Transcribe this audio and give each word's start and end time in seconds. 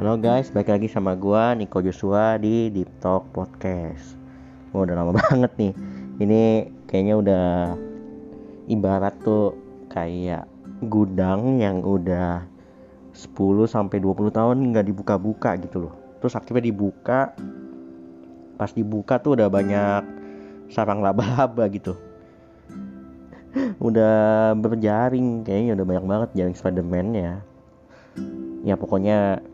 Halo 0.00 0.16
guys, 0.16 0.48
balik 0.48 0.72
lagi 0.72 0.88
sama 0.88 1.12
gua 1.12 1.52
Niko 1.52 1.84
Joshua 1.84 2.40
di 2.40 2.72
Deep 2.72 2.88
Talk 3.04 3.28
Podcast. 3.36 4.16
Wah, 4.72 4.88
udah 4.88 4.96
lama 4.96 5.12
banget 5.20 5.52
nih. 5.60 5.72
Ini 6.16 6.42
kayaknya 6.88 7.14
udah 7.20 7.46
ibarat 8.72 9.20
tuh 9.20 9.52
kayak 9.92 10.48
gudang 10.88 11.60
yang 11.60 11.84
udah 11.84 12.40
10 13.12 13.36
sampai 13.68 14.00
20 14.00 14.32
tahun 14.32 14.56
nggak 14.72 14.88
dibuka-buka 14.88 15.60
gitu 15.60 15.84
loh. 15.84 15.94
Terus 16.24 16.40
akhirnya 16.40 16.72
dibuka. 16.72 17.36
Pas 18.56 18.72
dibuka 18.72 19.20
tuh 19.20 19.36
udah 19.36 19.52
banyak 19.52 20.02
sarang 20.72 21.04
laba-laba 21.04 21.68
gitu. 21.68 22.00
udah 23.92 24.56
berjaring 24.56 25.44
kayaknya 25.44 25.76
udah 25.76 25.84
banyak 25.84 26.04
banget 26.08 26.28
jaring 26.32 26.56
Spiderman 26.56 27.12
ya. 27.12 27.44
Ya 28.64 28.80
pokoknya 28.80 29.51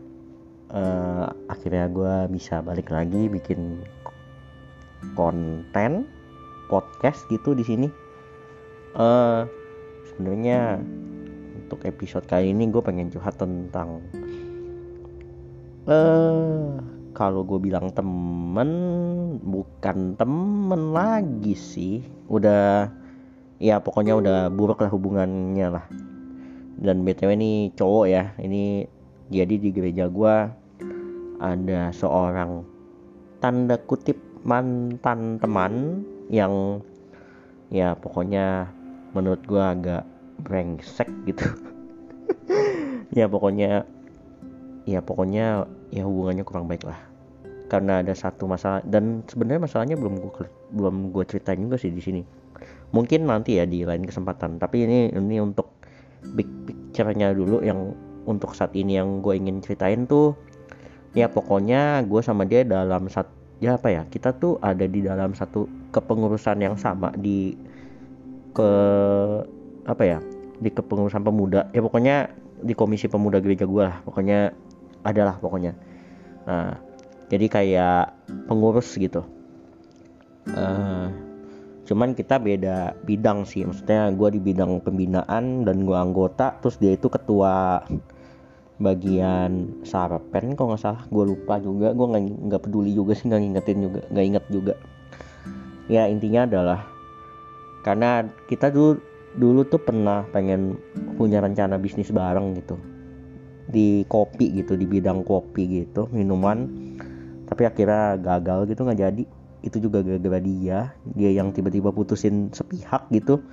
uh, 0.73 1.29
akhirnya 1.49 1.89
gue 1.89 2.13
bisa 2.33 2.61
balik 2.61 2.89
lagi 2.93 3.29
bikin 3.29 3.81
konten 5.13 6.05
podcast 6.69 7.25
gitu 7.29 7.53
di 7.57 7.63
sini. 7.65 7.87
Uh, 8.97 9.45
Sebenarnya 10.19 10.75
untuk 11.55 11.79
episode 11.87 12.27
kali 12.27 12.51
ini 12.51 12.67
gue 12.67 12.83
pengen 12.83 13.07
curhat 13.07 13.39
tentang 13.39 14.03
uh, 15.87 16.75
kalau 17.15 17.47
gue 17.47 17.55
bilang 17.55 17.87
temen 17.95 18.71
bukan 19.39 20.19
temen 20.19 20.91
lagi 20.91 21.55
sih, 21.55 22.03
udah 22.27 22.91
ya 23.63 23.79
pokoknya 23.79 24.19
udah 24.19 24.37
buruk 24.51 24.83
lah 24.83 24.91
hubungannya 24.91 25.67
lah. 25.71 25.87
Dan 26.75 27.07
btw 27.07 27.39
ini 27.39 27.71
cowok 27.79 28.05
ya, 28.11 28.35
ini 28.43 28.83
jadi 29.29 29.55
di 29.61 29.69
gereja 29.69 30.09
gue 30.09 30.35
ada 31.39 31.81
seorang 31.93 32.65
tanda 33.39 33.79
kutip 33.79 34.17
mantan 34.43 35.37
teman 35.39 36.03
yang 36.33 36.83
ya 37.69 37.93
pokoknya 37.93 38.67
menurut 39.13 39.41
gue 39.45 39.61
agak 39.63 40.03
brengsek 40.43 41.09
gitu. 41.29 41.45
Ya 43.09 43.25
pokoknya 43.25 43.89
ya 44.85 45.01
pokoknya 45.01 45.65
ya 45.89 46.05
hubungannya 46.05 46.45
kurang 46.45 46.69
baik 46.69 46.85
lah. 46.85 47.01
Karena 47.65 48.05
ada 48.05 48.13
satu 48.13 48.45
masalah 48.45 48.85
dan 48.85 49.25
sebenarnya 49.25 49.65
masalahnya 49.65 49.97
belum 49.97 50.21
gue 50.21 50.45
belum 50.77 51.09
gue 51.09 51.25
ceritain 51.25 51.57
juga 51.57 51.81
sih 51.81 51.89
di 51.89 52.05
sini. 52.05 52.21
Mungkin 52.93 53.25
nanti 53.25 53.57
ya 53.57 53.65
di 53.65 53.81
lain 53.81 54.05
kesempatan. 54.05 54.61
Tapi 54.61 54.85
ini 54.85 55.09
ini 55.09 55.41
untuk 55.41 55.73
big 56.37 56.45
picture-nya 56.69 57.33
dulu 57.33 57.65
yang 57.65 57.97
untuk 58.29 58.53
saat 58.53 58.77
ini 58.77 59.01
yang 59.01 59.25
gue 59.25 59.33
ingin 59.33 59.65
ceritain 59.65 60.05
tuh 60.05 60.37
ya 61.17 61.25
pokoknya 61.25 62.05
gue 62.05 62.21
sama 62.21 62.45
dia 62.45 62.61
dalam 62.61 63.09
satu 63.09 63.33
ya 63.59 63.75
apa 63.75 63.89
ya 63.91 64.05
kita 64.07 64.37
tuh 64.37 64.61
ada 64.61 64.85
di 64.85 65.03
dalam 65.03 65.33
satu 65.33 65.65
kepengurusan 65.89 66.61
yang 66.61 66.77
sama 66.77 67.11
di 67.17 67.57
ke 68.53 68.71
apa 69.89 70.03
ya 70.05 70.19
di 70.59 70.69
kepengurusan 70.69 71.23
pemuda. 71.23 71.67
Ya 71.73 71.81
pokoknya 71.81 72.29
di 72.59 72.75
komisi 72.75 73.07
pemuda 73.07 73.39
gereja 73.39 73.63
gue 73.63 73.83
lah 73.83 73.97
pokoknya 74.03 74.53
adalah 75.03 75.39
pokoknya. 75.41 75.73
Nah 76.45 76.77
jadi 77.27 77.45
kayak 77.49 78.03
pengurus 78.47 78.93
gitu. 78.95 79.25
Uh, 80.49 81.13
cuman 81.85 82.13
kita 82.13 82.37
beda 82.37 82.97
bidang 83.05 83.45
sih 83.49 83.65
maksudnya 83.65 84.13
gue 84.13 84.37
di 84.37 84.41
bidang 84.41 84.81
pembinaan 84.81 85.65
dan 85.65 85.85
gue 85.85 85.97
anggota 85.97 86.57
terus 86.61 86.77
dia 86.77 86.93
itu 86.93 87.09
ketua 87.09 87.81
bagian 88.79 89.83
sarpen 89.83 90.55
kok 90.55 90.65
nggak 90.65 90.81
salah. 90.81 91.03
Gue 91.11 91.35
lupa 91.35 91.59
juga 91.59 91.91
gue 91.91 92.07
nggak 92.47 92.61
peduli 92.63 92.95
juga 92.95 93.13
sih 93.13 93.27
nggak 93.27 93.41
ngingetin 93.43 93.77
juga 93.83 94.01
nggak 94.09 94.25
inget 94.25 94.45
juga. 94.49 94.73
Ya 95.91 96.07
intinya 96.07 96.47
adalah 96.47 96.79
karena 97.83 98.27
kita 98.47 98.71
dulu 98.71 98.99
dulu 99.37 99.61
tuh 99.67 99.83
pernah 99.83 100.25
pengen 100.31 100.79
punya 101.19 101.43
rencana 101.43 101.75
bisnis 101.75 102.09
bareng 102.09 102.55
gitu. 102.55 102.79
Di 103.69 104.07
kopi 104.09 104.63
gitu 104.63 104.73
di 104.79 104.87
bidang 104.87 105.27
kopi 105.27 105.83
gitu 105.83 106.07
minuman. 106.15 106.65
Tapi 107.45 107.67
akhirnya 107.67 108.15
gagal 108.17 108.71
gitu 108.71 108.87
nggak 108.87 108.99
jadi. 108.99 109.23
Itu 109.59 109.83
juga 109.83 109.99
gara-gara 109.99 110.39
dia 110.39 110.95
dia 111.03 111.29
yang 111.35 111.51
tiba-tiba 111.51 111.91
putusin 111.91 112.49
sepihak 112.55 113.11
gitu. 113.11 113.43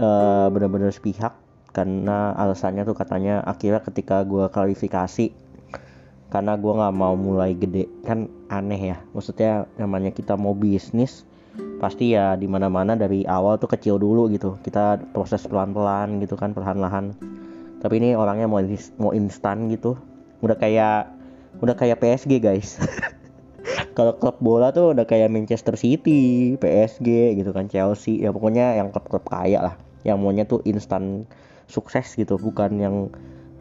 Uh, 0.00 0.48
benar-benar 0.48 0.90
sepihak 0.90 1.36
karena 1.70 2.34
alasannya 2.34 2.82
tuh 2.82 2.98
katanya 2.98 3.42
akhirnya 3.46 3.82
ketika 3.82 4.26
gue 4.26 4.50
klarifikasi 4.50 5.30
karena 6.30 6.54
gue 6.54 6.72
nggak 6.72 6.94
mau 6.94 7.14
mulai 7.18 7.54
gede. 7.58 7.90
Kan 8.06 8.30
aneh 8.50 8.94
ya 8.94 8.96
maksudnya 9.14 9.66
namanya 9.78 10.14
kita 10.14 10.38
mau 10.38 10.54
bisnis 10.54 11.26
pasti 11.82 12.14
ya 12.14 12.38
di 12.38 12.46
mana-mana 12.46 12.94
dari 12.94 13.26
awal 13.26 13.58
tuh 13.58 13.70
kecil 13.70 13.98
dulu 13.98 14.30
gitu. 14.30 14.58
Kita 14.62 14.98
proses 15.10 15.42
pelan-pelan 15.46 16.22
gitu 16.22 16.38
kan 16.38 16.54
perlahan-lahan. 16.54 17.14
Tapi 17.82 17.94
ini 17.98 18.14
orangnya 18.14 18.46
mau 18.46 18.62
mau 19.02 19.10
instan 19.14 19.66
gitu. 19.70 19.98
Udah 20.42 20.56
kayak 20.58 21.10
udah 21.58 21.74
kayak 21.74 21.98
PSG 21.98 22.38
guys. 22.38 22.78
Kalau 23.96 24.16
klub 24.16 24.38
bola 24.38 24.70
tuh 24.70 24.94
udah 24.94 25.04
kayak 25.04 25.28
Manchester 25.28 25.74
City 25.74 26.54
PSG 26.56 27.36
gitu 27.42 27.50
kan 27.50 27.66
Chelsea. 27.66 28.22
Ya 28.22 28.30
pokoknya 28.30 28.78
yang 28.78 28.94
klub-klub 28.94 29.26
kaya 29.26 29.60
lah. 29.60 29.74
Yang 30.06 30.16
maunya 30.22 30.44
tuh 30.46 30.62
instan 30.64 31.26
sukses 31.70 32.18
gitu 32.18 32.34
bukan 32.36 32.82
yang 32.82 32.96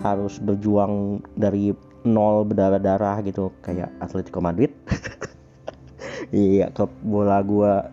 harus 0.01 0.39
berjuang 0.41 1.21
dari 1.37 1.75
nol 2.07 2.47
berdarah-darah 2.47 3.21
gitu 3.27 3.51
kayak 3.61 3.91
Atletico 4.01 4.41
Madrid. 4.41 4.73
Iya 6.29 6.69
klub 6.69 6.93
bola 7.01 7.41
gua 7.41 7.89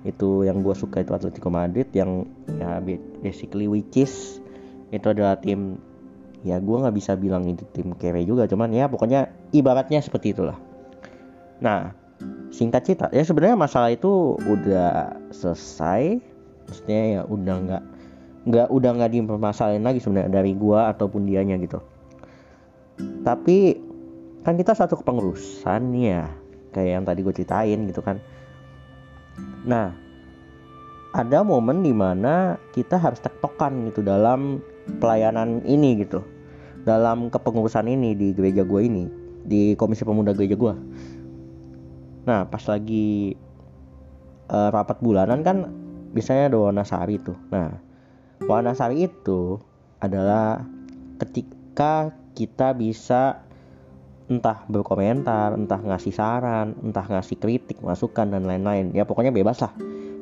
itu 0.00 0.48
yang 0.48 0.64
gua 0.64 0.72
suka 0.72 1.04
itu 1.04 1.12
Atletico 1.12 1.52
Madrid 1.52 1.84
yang 1.92 2.24
ya 2.56 2.80
basically 3.20 3.68
which 3.68 3.92
is 3.92 4.40
itu 4.88 5.04
adalah 5.04 5.36
tim 5.36 5.76
ya 6.48 6.56
gua 6.64 6.88
nggak 6.88 6.96
bisa 6.96 7.12
bilang 7.12 7.44
itu 7.44 7.68
tim 7.76 7.92
kere 7.92 8.24
juga 8.24 8.48
cuman 8.48 8.72
ya 8.72 8.88
pokoknya 8.88 9.28
ibaratnya 9.52 10.00
seperti 10.00 10.32
itulah. 10.32 10.56
Nah 11.60 11.92
singkat 12.48 12.88
cerita 12.88 13.12
ya 13.12 13.20
sebenarnya 13.20 13.60
masalah 13.60 13.92
itu 13.92 14.40
udah 14.48 15.12
selesai 15.28 16.24
maksudnya 16.64 17.20
ya 17.20 17.22
udah 17.28 17.56
nggak 17.68 17.84
nggak 18.48 18.72
udah 18.72 18.90
nggak 18.96 19.12
dipermasalahin 19.12 19.84
lagi 19.84 20.00
sebenarnya 20.00 20.32
dari 20.32 20.56
gua 20.56 20.88
ataupun 20.90 21.28
dianya 21.28 21.60
gitu. 21.60 21.84
Tapi 23.22 23.76
kan 24.42 24.56
kita 24.56 24.72
satu 24.72 24.96
kepengurusan 25.04 25.92
ya 25.94 26.32
kayak 26.72 26.90
yang 27.00 27.04
tadi 27.04 27.20
gue 27.20 27.34
ceritain 27.36 27.84
gitu 27.86 28.00
kan. 28.00 28.16
Nah 29.68 29.92
ada 31.12 31.44
momen 31.44 31.84
di 31.84 31.92
mana 31.92 32.56
kita 32.72 32.96
harus 32.96 33.20
tektokan 33.20 33.92
gitu 33.92 34.00
dalam 34.00 34.64
pelayanan 34.98 35.60
ini 35.68 36.00
gitu. 36.00 36.24
Dalam 36.88 37.28
kepengurusan 37.28 37.84
ini 37.84 38.16
di 38.16 38.32
gereja 38.32 38.64
gue 38.64 38.80
ini 38.80 39.04
di 39.48 39.72
komisi 39.80 40.04
pemuda 40.04 40.36
gereja 40.36 40.54
gue 40.54 40.74
nah 42.28 42.44
pas 42.44 42.60
lagi 42.68 43.32
uh, 44.52 44.68
rapat 44.68 45.00
bulanan 45.00 45.40
kan 45.40 45.72
biasanya 46.12 46.52
ada 46.52 46.58
Wanasari 46.60 47.16
tuh. 47.24 47.36
Nah 47.48 47.80
Wanasari 48.44 49.10
itu 49.10 49.58
adalah 49.98 50.62
ketika 51.18 52.14
kita 52.38 52.70
bisa 52.76 53.42
entah 54.28 54.62
berkomentar, 54.68 55.56
entah 55.56 55.80
ngasih 55.80 56.14
saran, 56.14 56.76
entah 56.84 57.02
ngasih 57.02 57.40
kritik, 57.40 57.80
masukan 57.80 58.28
dan 58.28 58.44
lain-lain. 58.44 58.92
Ya 58.94 59.08
pokoknya 59.08 59.32
bebas 59.32 59.58
lah. 59.64 59.72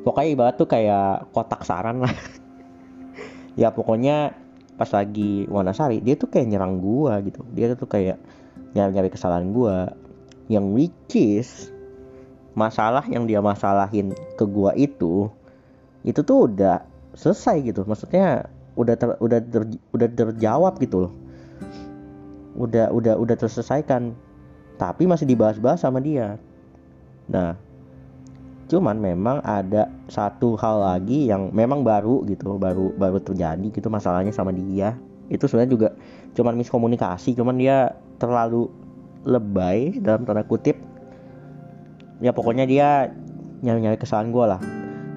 Pokoknya 0.01 0.29
ibarat 0.33 0.55
tuh 0.55 0.65
kayak 0.71 1.29
kotak 1.35 1.67
saran 1.67 2.01
lah. 2.01 2.13
ya 3.61 3.69
pokoknya 3.75 4.33
pas 4.79 4.89
lagi 4.93 5.49
Wanasari 5.49 5.99
dia 5.99 6.15
tuh 6.15 6.31
kayak 6.31 6.47
nyerang 6.47 6.79
gua 6.79 7.19
gitu. 7.21 7.43
Dia 7.51 7.75
tuh 7.75 7.85
kayak 7.85 8.17
nyari-nyari 8.73 9.11
kesalahan 9.11 9.51
gua 9.51 9.91
yang 10.47 10.71
which 10.71 11.13
is 11.13 11.69
masalah 12.55 13.03
yang 13.05 13.27
dia 13.27 13.43
masalahin 13.43 14.15
ke 14.39 14.45
gua 14.47 14.73
itu 14.73 15.29
itu 16.07 16.23
tuh 16.23 16.47
udah 16.47 16.81
selesai 17.17 17.65
gitu. 17.65 17.81
Maksudnya 17.83 18.45
udah 18.77 18.95
ter, 18.95 19.09
udah 19.17 19.39
ter, 19.41 19.61
udah 19.91 20.07
terjawab 20.13 20.77
gitu 20.77 21.09
loh. 21.09 21.13
Udah 22.53 22.93
udah 22.93 23.17
udah 23.17 23.35
terselesaikan. 23.35 24.13
Tapi 24.77 25.09
masih 25.09 25.25
dibahas-bahas 25.25 25.81
sama 25.81 25.97
dia. 25.97 26.37
Nah 27.27 27.57
cuman 28.67 28.99
memang 28.99 29.39
ada 29.47 29.87
satu 30.11 30.59
hal 30.59 30.83
lagi 30.83 31.31
yang 31.31 31.55
memang 31.55 31.87
baru 31.87 32.27
gitu 32.27 32.59
baru 32.59 32.91
baru 32.99 33.17
terjadi 33.23 33.67
gitu 33.73 33.89
masalahnya 33.89 34.29
sama 34.29 34.53
dia. 34.53 34.93
Itu 35.33 35.49
sebenarnya 35.49 35.71
juga 35.73 35.89
cuman 36.37 36.53
miskomunikasi 36.61 37.33
cuman 37.33 37.57
dia 37.57 37.97
terlalu 38.21 38.69
lebay 39.25 39.97
dalam 39.97 40.23
tanda 40.23 40.45
kutip. 40.45 40.77
Ya 42.21 42.29
pokoknya 42.33 42.69
dia 42.69 43.09
nyari-nyari 43.65 43.97
kesalahan 43.97 44.29
gue 44.29 44.45
lah 44.45 44.61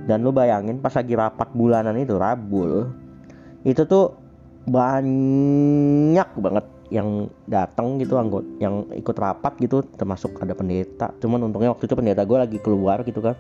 dan 0.09 0.25
lu 0.25 0.33
bayangin 0.33 0.81
pas 0.81 0.93
lagi 0.93 1.13
rapat 1.17 1.49
bulanan 1.53 1.97
itu 1.97 2.17
rabul 2.17 2.89
itu 3.65 3.85
tuh 3.85 4.17
banyak 4.69 6.29
banget 6.41 6.67
yang 6.91 7.31
datang 7.47 8.03
gitu 8.03 8.19
anggot 8.19 8.43
yang 8.59 8.89
ikut 8.93 9.15
rapat 9.15 9.55
gitu 9.63 9.87
termasuk 9.95 10.35
ada 10.43 10.59
pendeta. 10.59 11.15
Cuman 11.23 11.47
untungnya 11.47 11.71
waktu 11.71 11.87
itu 11.87 11.95
pendeta 11.95 12.27
gue 12.27 12.35
lagi 12.35 12.59
keluar 12.59 13.07
gitu 13.07 13.23
kan. 13.23 13.39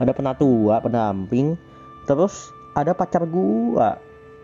Ada 0.00 0.16
penatua 0.16 0.80
pendamping 0.80 1.58
terus 2.08 2.48
ada 2.72 2.96
pacar 2.96 3.28
gue 3.28 3.88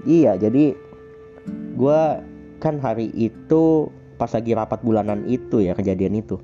iya 0.04 0.36
jadi 0.36 0.76
gue 1.78 2.00
kan 2.60 2.74
hari 2.82 3.08
itu 3.16 3.88
pas 4.20 4.28
lagi 4.28 4.52
rapat 4.52 4.84
bulanan 4.84 5.24
itu 5.24 5.64
ya 5.64 5.72
kejadian 5.72 6.20
itu 6.20 6.36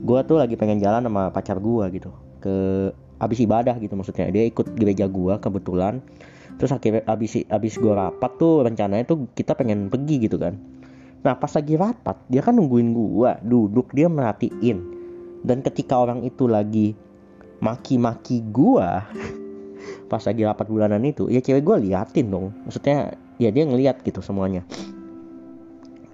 gue 0.00 0.20
tuh 0.24 0.40
lagi 0.40 0.56
pengen 0.56 0.80
jalan 0.80 1.04
sama 1.04 1.28
pacar 1.28 1.60
gue 1.60 1.84
gitu 1.92 2.10
ke 2.40 2.56
habis 3.20 3.38
ibadah 3.44 3.76
gitu 3.76 3.94
maksudnya. 3.94 4.32
Dia 4.32 4.48
ikut 4.48 4.74
gereja 4.74 5.06
gue 5.06 5.34
kebetulan. 5.38 6.00
Terus 6.56 6.72
akhirnya 6.72 7.04
habis 7.04 7.40
habis 7.46 7.74
gue 7.76 7.92
rapat 7.92 8.32
tuh 8.40 8.64
rencananya 8.64 9.04
tuh 9.06 9.28
kita 9.36 9.52
pengen 9.54 9.92
pergi 9.92 10.26
gitu 10.26 10.40
kan. 10.40 10.56
Nah 11.20 11.36
pas 11.36 11.52
lagi 11.52 11.76
rapat 11.76 12.16
dia 12.32 12.40
kan 12.40 12.56
nungguin 12.56 12.96
gue 12.96 13.30
duduk 13.44 13.92
dia 13.92 14.08
merhatiin. 14.08 14.98
Dan 15.40 15.64
ketika 15.64 16.00
orang 16.00 16.24
itu 16.24 16.48
lagi 16.48 16.92
maki-maki 17.60 18.44
gue 18.48 18.88
pas 20.10 20.22
lagi 20.24 20.42
rapat 20.44 20.66
bulanan 20.68 21.04
itu 21.04 21.28
ya 21.28 21.44
cewek 21.44 21.64
gue 21.64 21.76
liatin 21.92 22.32
dong. 22.32 22.52
Maksudnya 22.64 23.14
ya 23.36 23.52
dia 23.52 23.64
ngeliat 23.68 24.00
gitu 24.04 24.20
semuanya. 24.24 24.64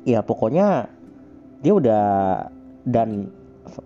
Ya 0.07 0.23
pokoknya 0.23 0.91
dia 1.63 1.73
udah 1.75 2.07
dan 2.87 3.35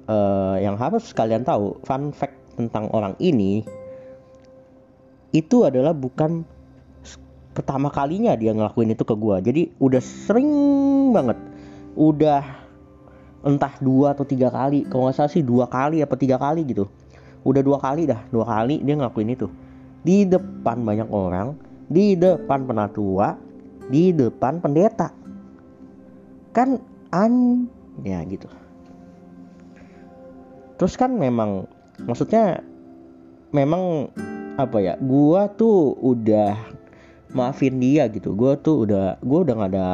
uh, 0.09 0.61
yang 0.61 0.77
harus 0.77 1.17
kalian 1.17 1.45
tahu 1.45 1.81
fun 1.89 2.13
fact 2.13 2.40
tentang 2.57 2.91
orang 2.91 3.15
ini 3.23 3.63
itu 5.31 5.63
adalah 5.63 5.95
bukan 5.95 6.43
pertama 7.51 7.91
kalinya 7.91 8.35
dia 8.39 8.55
ngelakuin 8.55 8.95
itu 8.95 9.03
ke 9.03 9.15
gue 9.15 9.37
jadi 9.43 9.63
udah 9.83 10.03
sering 10.03 10.51
banget. 11.15 11.39
Udah 11.99 12.43
entah 13.43 13.75
dua 13.83 14.15
atau 14.15 14.23
tiga 14.23 14.53
kali 14.53 14.87
kalau 14.87 15.09
nggak 15.09 15.17
salah 15.17 15.33
sih 15.33 15.43
dua 15.43 15.67
kali 15.67 16.03
apa 16.03 16.15
tiga 16.15 16.39
kali 16.39 16.63
gitu. 16.67 16.87
Udah 17.43 17.63
dua 17.65 17.79
kali 17.81 18.07
dah 18.07 18.21
dua 18.31 18.47
kali 18.47 18.83
dia 18.83 18.95
ngelakuin 18.95 19.35
itu. 19.35 19.47
Di 20.07 20.25
depan 20.25 20.83
banyak 20.87 21.09
orang 21.11 21.59
di 21.91 22.15
depan 22.15 22.65
penatua 22.65 23.35
di 23.91 24.15
depan 24.15 24.63
pendeta. 24.63 25.11
Kan 26.55 26.79
an 27.11 27.67
ya 28.07 28.23
gitu. 28.27 28.47
Terus 30.79 30.95
kan 30.97 31.13
memang 31.13 31.69
maksudnya 32.05 32.65
memang 33.51 34.13
apa 34.61 34.79
ya 34.79 34.95
gua 35.01 35.49
tuh 35.51 35.97
udah 36.01 36.57
maafin 37.33 37.81
dia 37.81 38.07
gitu. 38.11 38.35
Gua 38.37 38.57
tuh 38.61 38.87
udah 38.89 39.17
gua 39.25 39.39
udah 39.47 39.55
nggak 39.57 39.73
ada 39.75 39.89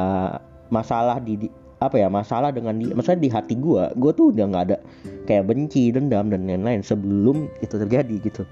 masalah 0.67 1.17
di, 1.23 1.47
apa 1.79 1.95
ya 1.95 2.07
masalah 2.11 2.51
dengan 2.51 2.77
dia. 2.77 2.93
Maksudnya 2.93 3.21
di 3.23 3.29
hati 3.31 3.55
gua 3.55 3.91
gua 3.95 4.11
tuh 4.11 4.35
udah 4.35 4.45
nggak 4.49 4.63
ada 4.71 4.77
kayak 5.25 5.47
benci 5.47 5.91
dendam 5.93 6.31
dan 6.31 6.47
lain-lain 6.47 6.83
sebelum 6.83 7.47
itu 7.63 7.75
terjadi 7.79 8.15
gitu. 8.21 8.43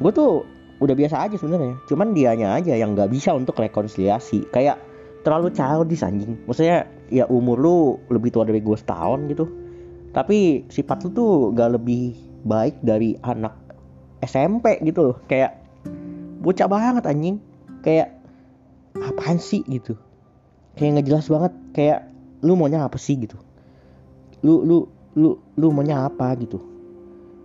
Gua 0.00 0.10
tuh 0.10 0.44
udah 0.80 0.94
biasa 0.96 1.28
aja 1.28 1.36
sebenarnya. 1.40 1.76
Cuman 1.88 2.12
dianya 2.12 2.56
aja 2.56 2.76
yang 2.76 2.96
nggak 2.96 3.12
bisa 3.12 3.32
untuk 3.32 3.56
rekonsiliasi. 3.56 4.48
Kayak 4.52 4.80
terlalu 5.26 5.50
childish 5.50 6.06
anjing. 6.06 6.38
Maksudnya 6.46 6.86
ya 7.10 7.26
umur 7.26 7.58
lu 7.58 7.78
lebih 8.14 8.30
tua 8.30 8.46
dari 8.46 8.62
gue 8.62 8.78
setahun 8.78 9.26
gitu. 9.26 9.50
Tapi 10.14 10.64
sifat 10.70 11.02
lu 11.02 11.10
tuh 11.12 11.32
gak 11.52 11.76
lebih 11.76 12.14
baik 12.46 12.78
dari 12.80 13.18
anak 13.20 13.52
SMP 14.22 14.78
gitu 14.86 15.12
loh. 15.12 15.16
Kayak 15.26 15.58
bocah 16.40 16.70
banget 16.70 17.04
anjing. 17.10 17.36
Kayak 17.82 18.14
apaan 18.96 19.42
sih 19.42 19.66
gitu. 19.66 19.98
Kayak 20.78 21.02
nggak 21.02 21.06
jelas 21.10 21.26
banget. 21.26 21.52
Kayak 21.74 22.00
lu 22.46 22.54
maunya 22.54 22.86
apa 22.86 22.96
sih 22.96 23.18
gitu. 23.18 23.36
Lu 24.46 24.62
lu 24.62 24.86
lu 25.18 25.36
lu 25.58 25.66
maunya 25.74 26.06
apa 26.06 26.32
gitu. 26.38 26.62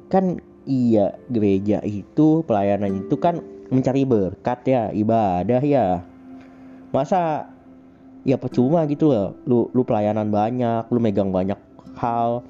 Kan 0.07 0.39
iya 0.69 1.18
gereja 1.27 1.81
itu 1.81 2.45
pelayanan 2.45 3.01
itu 3.01 3.18
kan 3.18 3.42
mencari 3.74 4.06
berkat 4.06 4.59
ya 4.69 4.81
ibadah 4.94 5.62
ya. 5.63 6.06
Masa 6.92 7.50
ya 8.21 8.38
percuma 8.38 8.86
gitu 8.86 9.09
loh. 9.09 9.33
Lu 9.50 9.74
lu 9.74 9.81
pelayanan 9.81 10.30
banyak 10.30 10.88
lu 10.94 11.00
megang 11.01 11.33
banyak 11.33 11.57
hal 11.98 12.45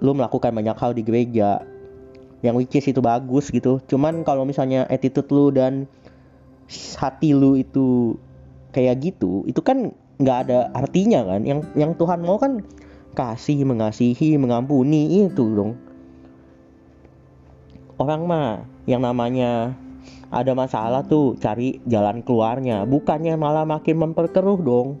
lu 0.00 0.14
melakukan 0.14 0.54
banyak 0.54 0.76
hal 0.78 0.94
di 0.94 1.02
gereja 1.02 1.62
yang 2.42 2.58
which 2.58 2.74
is 2.74 2.86
itu 2.86 2.98
bagus 2.98 3.50
gitu. 3.50 3.78
Cuman 3.86 4.26
kalau 4.26 4.42
misalnya 4.42 4.86
attitude 4.90 5.30
lu 5.30 5.54
dan 5.54 5.86
hati 6.98 7.34
lu 7.34 7.58
itu 7.58 8.16
kayak 8.72 9.04
gitu 9.04 9.44
itu 9.44 9.60
kan 9.60 9.94
nggak 10.18 10.38
ada 10.48 10.58
artinya 10.74 11.22
kan. 11.26 11.46
Yang 11.46 11.60
yang 11.78 11.92
Tuhan 11.98 12.20
mau 12.22 12.38
kan 12.38 12.62
kasih 13.14 13.62
mengasihi 13.62 14.38
mengampuni 14.38 15.26
itu 15.26 15.44
dong. 15.54 15.78
Orang 18.00 18.26
mah 18.26 18.66
yang 18.90 19.06
namanya 19.06 19.78
ada 20.32 20.56
masalah 20.56 21.06
tuh 21.06 21.38
cari 21.38 21.78
jalan 21.86 22.24
keluarnya 22.24 22.82
bukannya 22.88 23.38
malah 23.38 23.62
makin 23.62 24.02
memperkeruh 24.02 24.58
dong. 24.58 24.98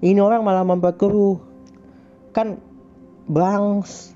Ini 0.00 0.16
orang 0.16 0.40
malah 0.40 0.64
memperkeruh. 0.64 1.36
Kan 2.32 2.62
bangs. 3.30 4.12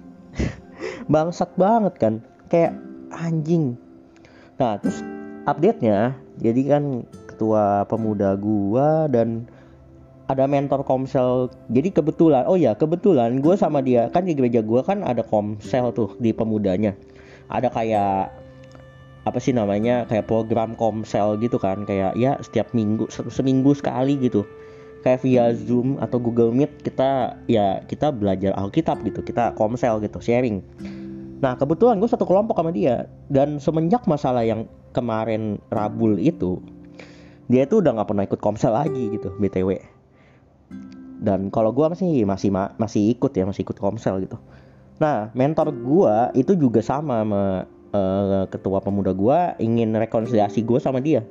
Bangsat 1.06 1.55
banget 1.55 1.94
kan. 2.02 2.14
Kayak 2.50 2.75
anjing. 3.14 3.78
Nah 4.58 4.82
terus 4.82 4.99
update 5.46 5.81
nya 5.87 6.19
jadi 6.43 6.76
kan 6.76 6.84
ketua 7.31 7.87
pemuda 7.87 8.34
gua 8.34 9.06
dan 9.06 9.46
ada 10.26 10.49
mentor 10.49 10.82
komsel. 10.82 11.52
Jadi 11.70 11.94
kebetulan 11.94 12.49
oh 12.49 12.56
ya 12.56 12.72
kebetulan 12.75 13.44
gue 13.44 13.55
sama 13.61 13.84
dia 13.84 14.08
kan 14.08 14.25
di 14.25 14.32
gereja 14.32 14.64
gue 14.64 14.81
kan 14.81 15.05
ada 15.05 15.20
komsel 15.20 15.93
tuh 15.93 16.17
di 16.17 16.32
pemudanya. 16.32 16.96
Ada 17.52 17.69
kayak 17.69 18.32
apa 19.25 19.38
sih 19.40 19.56
namanya 19.56 20.08
kayak 20.08 20.25
program 20.25 20.72
komsel 20.81 21.37
gitu 21.38 21.60
kan. 21.60 21.84
Kayak 21.84 22.17
ya 22.17 22.40
setiap 22.40 22.72
minggu 22.72 23.12
seminggu 23.28 23.76
sekali 23.76 24.17
gitu 24.17 24.49
kayak 25.04 25.20
via 25.20 25.52
Zoom 25.52 26.00
atau 26.00 26.16
Google 26.16 26.50
Meet 26.50 26.80
kita 26.80 27.36
ya 27.44 27.84
kita 27.84 28.08
belajar 28.08 28.56
Alkitab 28.56 29.04
gitu 29.04 29.20
kita 29.20 29.52
komsel 29.54 30.00
gitu 30.00 30.18
sharing. 30.18 30.64
Nah 31.44 31.60
kebetulan 31.60 32.00
gue 32.00 32.08
satu 32.08 32.24
kelompok 32.24 32.56
sama 32.56 32.72
dia 32.72 33.04
dan 33.28 33.60
semenjak 33.60 34.08
masalah 34.08 34.40
yang 34.42 34.64
kemarin 34.96 35.60
Rabul 35.68 36.16
itu 36.16 36.64
dia 37.52 37.68
itu 37.68 37.84
udah 37.84 38.00
nggak 38.00 38.08
pernah 38.08 38.24
ikut 38.24 38.40
komsel 38.40 38.72
lagi 38.72 39.12
gitu 39.12 39.28
btw 39.36 39.76
dan 41.24 41.48
kalau 41.48 41.72
gue 41.72 41.88
masih 41.88 42.29
masih 42.29 42.52
masih 42.52 43.17
ikut 43.17 43.32
ya 43.32 43.48
masih 43.48 43.64
ikut 43.64 43.81
komsel 43.81 44.20
gitu. 44.20 44.36
Nah 45.00 45.32
mentor 45.32 45.72
gue 45.72 46.17
itu 46.36 46.52
juga 46.52 46.84
sama 46.84 47.24
sama 47.24 47.43
uh, 47.96 48.44
ketua 48.52 48.84
pemuda 48.84 49.17
gue 49.17 49.38
ingin 49.64 49.96
rekonsiliasi 49.96 50.60
gue 50.60 50.76
sama 50.76 51.00
dia. 51.00 51.24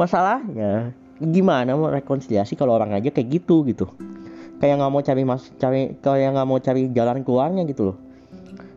Masalahnya 0.00 0.96
gimana 1.20 1.72
mau 1.76 1.88
rekonsiliasi 1.88 2.58
kalau 2.58 2.76
orang 2.76 2.96
aja 2.96 3.12
kayak 3.12 3.42
gitu 3.42 3.64
gitu. 3.68 3.88
Kayak 4.56 4.80
nggak 4.80 4.90
mau 4.92 5.02
cari 5.04 5.22
mas 5.24 5.42
cari 5.60 5.96
kayak 6.00 6.36
nggak 6.36 6.46
mau 6.48 6.58
cari 6.60 6.88
jalan 6.92 7.24
keluarnya 7.24 7.62
gitu 7.68 7.92
loh. 7.92 7.96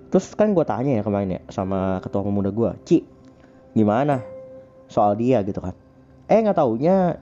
Terus 0.10 0.34
kan 0.34 0.52
gue 0.56 0.66
tanya 0.66 1.00
ya 1.00 1.04
kemarin 1.06 1.38
ya 1.38 1.42
sama 1.54 2.02
ketua 2.02 2.26
pemuda 2.26 2.50
gue 2.50 2.72
Ci 2.84 2.98
gimana 3.78 4.20
soal 4.90 5.16
dia? 5.16 5.40
Gitu 5.46 5.62
kan. 5.62 5.76
Eh 6.28 6.40
nggak 6.42 6.58
taunya 6.58 7.20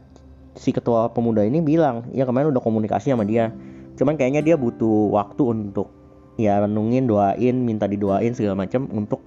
si 0.57 0.73
ketua 0.73 1.13
pemuda 1.13 1.45
ini 1.45 1.61
bilang 1.61 2.09
ya 2.11 2.25
kemarin 2.25 2.49
udah 2.49 2.59
komunikasi 2.59 3.13
sama 3.13 3.23
dia 3.23 3.53
cuman 3.97 4.17
kayaknya 4.17 4.41
dia 4.41 4.55
butuh 4.57 5.13
waktu 5.13 5.41
untuk 5.45 5.93
ya 6.37 6.61
renungin 6.65 7.05
doain 7.05 7.55
minta 7.61 7.85
didoain 7.85 8.33
segala 8.33 8.65
macam 8.65 8.89
untuk 8.89 9.21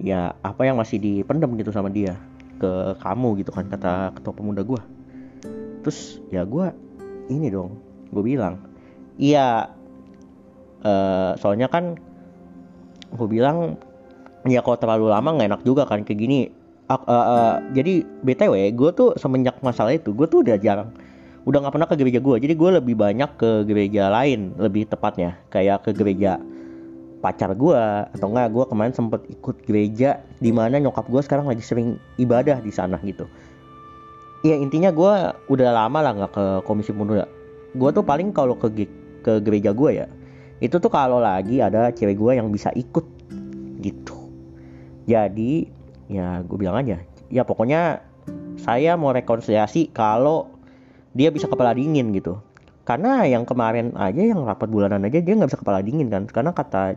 ya 0.00 0.32
apa 0.44 0.64
yang 0.64 0.76
masih 0.80 1.00
dipendam 1.00 1.52
gitu 1.56 1.72
sama 1.72 1.88
dia 1.88 2.16
ke 2.60 2.96
kamu 3.00 3.44
gitu 3.44 3.50
kan 3.52 3.68
kata 3.68 4.16
ketua 4.16 4.32
pemuda 4.32 4.64
gue 4.64 4.80
terus 5.82 6.22
ya 6.30 6.46
gue 6.46 6.70
ini 7.28 7.50
dong 7.50 7.76
gue 8.14 8.22
bilang 8.22 8.62
iya 9.18 9.68
uh, 10.86 11.34
soalnya 11.38 11.66
kan 11.68 11.98
gue 13.12 13.28
bilang 13.28 13.76
ya 14.48 14.64
kalau 14.64 14.78
terlalu 14.78 15.06
lama 15.12 15.28
nggak 15.38 15.48
enak 15.54 15.62
juga 15.62 15.86
kan 15.86 16.02
kayak 16.02 16.18
gini. 16.18 16.40
Uh, 16.90 16.98
uh, 16.98 17.08
uh, 17.08 17.54
jadi 17.72 18.04
btw 18.26 18.74
gue 18.74 18.90
tuh 18.92 19.14
semenjak 19.16 19.56
masalah 19.64 19.96
itu 19.96 20.12
gue 20.12 20.26
tuh 20.28 20.44
udah 20.44 20.58
jarang 20.60 20.92
udah 21.46 21.64
nggak 21.64 21.72
pernah 21.72 21.88
ke 21.88 21.96
gereja 21.96 22.20
gue 22.20 22.36
jadi 22.42 22.54
gue 22.58 22.70
lebih 22.82 22.94
banyak 22.98 23.30
ke 23.38 23.50
gereja 23.64 24.12
lain 24.12 24.52
lebih 24.58 24.90
tepatnya. 24.90 25.38
Kayak 25.48 25.86
ke 25.88 25.90
gereja 25.94 26.42
pacar 27.22 27.54
gue 27.54 27.82
atau 28.18 28.26
enggak 28.34 28.50
gue 28.50 28.64
kemarin 28.66 28.92
sempet 28.92 29.22
ikut 29.30 29.62
gereja 29.62 30.20
di 30.42 30.50
mana 30.50 30.82
nyokap 30.82 31.06
gue 31.06 31.22
sekarang 31.22 31.46
lagi 31.46 31.62
sering 31.62 31.94
ibadah 32.18 32.58
di 32.58 32.74
sana 32.74 32.98
gitu 33.06 33.30
ya 34.42 34.58
intinya 34.58 34.90
gue 34.90 35.12
udah 35.50 35.70
lama 35.70 35.98
lah 36.02 36.12
nggak 36.18 36.32
ke 36.34 36.44
komisi 36.66 36.90
pemuda 36.90 37.26
gue 37.72 37.90
tuh 37.94 38.04
paling 38.04 38.34
kalau 38.34 38.58
ke 38.58 38.68
ke 39.22 39.38
gereja 39.40 39.70
gue 39.72 39.90
ya 40.02 40.06
itu 40.62 40.78
tuh 40.78 40.94
kalau 40.94 41.18
lagi 41.18 41.58
ada 41.58 41.90
cewek 41.90 42.14
gue 42.14 42.32
yang 42.38 42.46
bisa 42.54 42.70
ikut 42.78 43.02
gitu. 43.82 44.14
Jadi 45.10 45.66
ya 46.06 46.38
gue 46.46 46.54
bilang 46.54 46.78
aja 46.78 47.02
ya 47.34 47.42
pokoknya 47.42 47.98
saya 48.62 48.94
mau 48.94 49.10
rekonsiliasi 49.10 49.90
kalau 49.90 50.46
dia 51.18 51.34
bisa 51.34 51.50
kepala 51.50 51.74
dingin 51.74 52.14
gitu. 52.14 52.38
Karena 52.86 53.26
yang 53.26 53.42
kemarin 53.42 53.90
aja 53.98 54.22
yang 54.22 54.46
rapat 54.46 54.70
bulanan 54.70 55.02
aja 55.02 55.18
dia 55.18 55.34
nggak 55.34 55.50
bisa 55.50 55.58
kepala 55.58 55.82
dingin 55.82 56.06
kan. 56.06 56.30
Karena 56.30 56.54
kata 56.54 56.94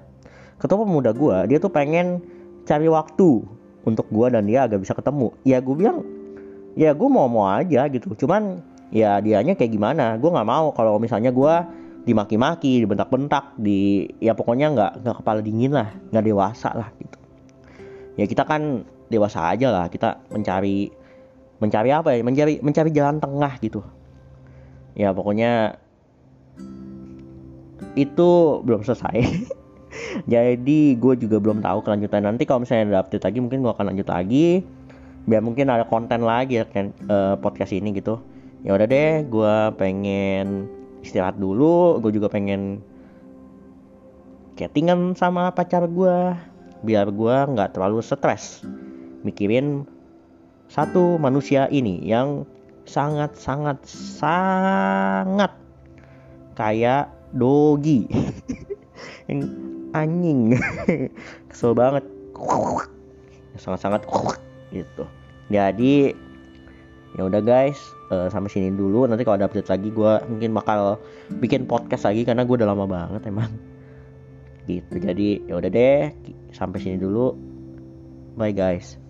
ketua 0.62 0.86
pemuda 0.86 1.10
gue 1.18 1.50
dia 1.50 1.58
tuh 1.58 1.74
pengen 1.74 2.22
cari 2.70 2.86
waktu 2.86 3.42
untuk 3.82 4.06
gue 4.14 4.30
dan 4.30 4.46
dia 4.46 4.70
agak 4.70 4.86
bisa 4.86 4.94
ketemu. 4.94 5.34
Ya 5.42 5.58
gue 5.58 5.74
bilang 5.74 6.06
ya 6.76 6.92
gue 6.92 7.10
mau 7.10 7.26
mau 7.32 7.48
aja 7.48 7.88
gitu. 7.88 8.14
Cuman 8.14 8.60
ya 8.92 9.24
dianya 9.24 9.56
kayak 9.56 9.72
gimana? 9.72 10.20
Gue 10.20 10.30
nggak 10.30 10.48
mau 10.48 10.70
kalau 10.76 11.00
misalnya 11.00 11.32
gue 11.32 11.54
dimaki-maki 12.06 12.86
dibentak-bentak 12.86 13.58
di 13.58 14.06
ya 14.22 14.38
pokoknya 14.38 14.70
nggak 14.78 14.92
nggak 15.02 15.16
kepala 15.24 15.42
dingin 15.42 15.74
lah 15.74 15.90
nggak 16.14 16.26
dewasa 16.28 16.70
lah 16.76 16.90
gitu. 17.02 17.18
Ya 18.20 18.30
kita 18.30 18.46
kan 18.46 18.86
dewasa 19.10 19.50
aja 19.50 19.74
lah 19.74 19.86
kita 19.90 20.22
mencari 20.30 20.92
mencari 21.58 21.90
apa 21.90 22.14
ya? 22.14 22.22
Mencari 22.22 22.62
mencari 22.62 22.90
jalan 22.94 23.18
tengah 23.18 23.54
gitu. 23.64 23.82
Ya 24.94 25.16
pokoknya 25.16 25.80
itu 27.96 28.30
belum 28.62 28.84
selesai. 28.84 29.18
Jadi 30.34 31.00
gue 31.00 31.14
juga 31.16 31.40
belum 31.40 31.64
tahu 31.64 31.80
kelanjutan 31.88 32.28
nanti 32.28 32.44
kalau 32.44 32.64
misalnya 32.68 32.92
ada 32.92 33.00
update 33.08 33.24
lagi 33.24 33.40
mungkin 33.40 33.64
gue 33.64 33.72
akan 33.72 33.96
lanjut 33.96 34.08
lagi 34.12 34.64
biar 35.26 35.42
mungkin 35.42 35.74
ada 35.74 35.86
konten 35.86 36.22
lagi 36.22 36.62
ya 36.62 36.66
kan 36.70 36.94
uh, 37.10 37.36
podcast 37.38 37.74
ini 37.74 37.94
gitu. 37.94 38.22
Ya 38.66 38.74
udah 38.74 38.88
deh 38.90 39.26
gue 39.26 39.56
pengen 39.78 40.70
istirahat 41.02 41.38
dulu. 41.38 42.02
Gue 42.02 42.14
juga 42.14 42.30
pengen 42.30 42.82
chattingan 44.56 45.14
sama 45.20 45.52
pacar 45.52 45.86
gue 45.86 46.18
biar 46.86 47.10
gue 47.10 47.36
nggak 47.56 47.76
terlalu 47.76 48.00
stres 48.00 48.62
mikirin 49.26 49.90
satu 50.70 51.18
manusia 51.18 51.66
ini 51.74 52.00
yang 52.06 52.46
sangat 52.86 53.34
sangat 53.36 53.82
sangat 53.90 55.52
kayak 56.54 57.10
dogi. 57.34 58.06
Anjing. 59.96 60.54
Kesel 61.50 61.72
banget. 61.74 62.04
Sangat 63.56 63.80
sangat 63.80 64.02
gitu. 64.74 65.06
Jadi 65.54 66.16
ya 67.16 67.22
udah 67.26 67.42
guys 67.42 67.78
uh, 68.10 68.28
sampai 68.32 68.50
sini 68.50 68.74
dulu. 68.74 69.06
Nanti 69.06 69.22
kalau 69.22 69.38
ada 69.38 69.48
update 69.50 69.70
lagi 69.70 69.90
gue 69.94 70.14
mungkin 70.30 70.52
bakal 70.56 70.98
bikin 71.42 71.70
podcast 71.70 72.10
lagi 72.10 72.26
karena 72.26 72.46
gue 72.48 72.56
udah 72.56 72.70
lama 72.70 72.86
banget 72.86 73.22
emang. 73.30 73.52
Gitu. 74.66 74.98
Jadi 74.98 75.46
ya 75.46 75.62
udah 75.62 75.70
deh 75.70 76.10
sampai 76.56 76.82
sini 76.82 76.98
dulu. 76.98 77.38
Bye 78.36 78.52
guys 78.52 79.05